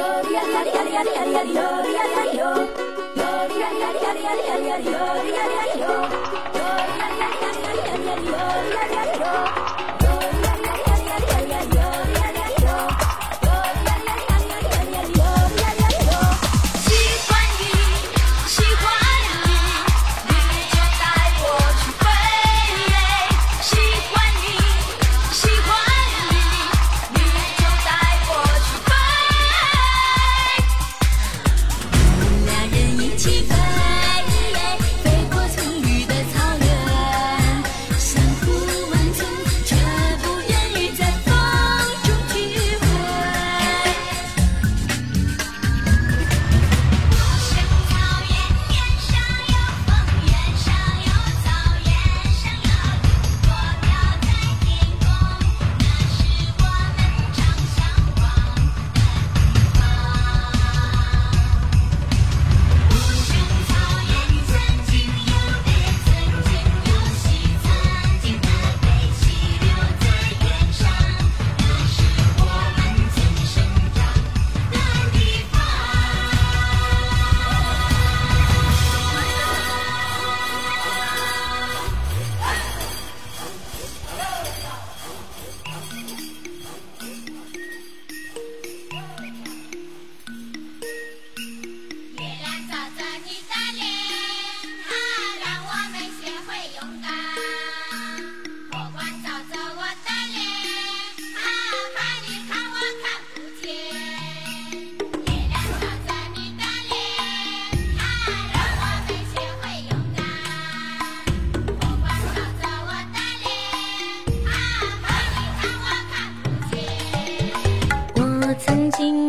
[0.00, 0.40] Yeah.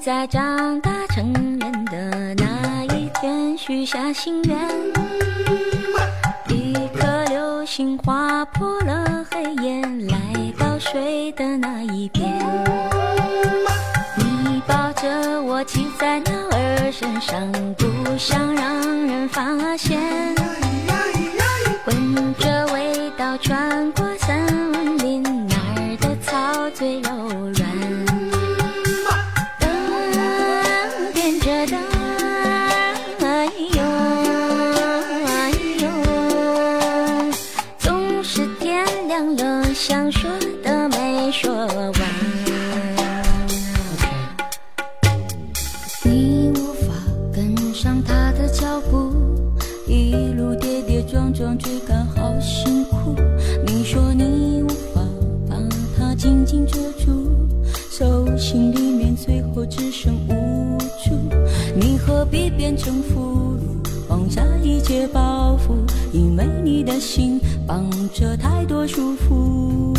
[0.00, 4.58] 在长大成人的那一天，许下心愿。
[6.48, 12.28] 一颗流星划破了黑夜，来到水的那一边。
[14.16, 17.40] 你抱着我骑在鸟儿身上，
[17.78, 17.86] 不
[18.18, 20.00] 想让人发现。
[62.62, 65.74] 变成俘虏，放下一切包袱？
[66.12, 69.92] 因为你的心绑着太多束缚，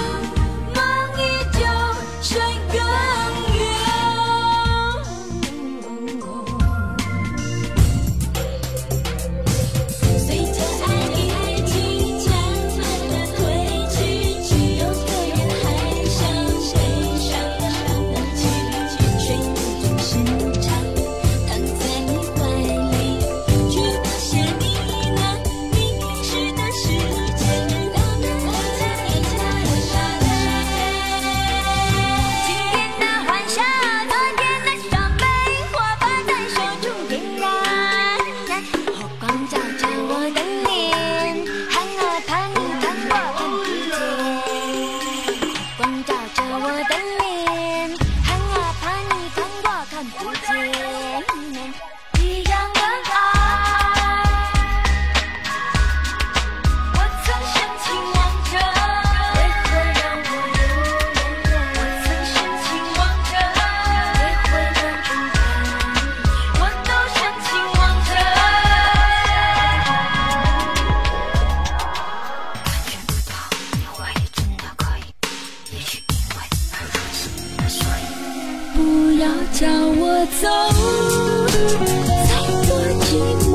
[0.00, 0.39] María.
[79.20, 80.48] 要叫我走，
[82.26, 82.32] 再
[82.66, 82.70] 多
[83.04, 83.08] 寂
[83.50, 83.54] 寞。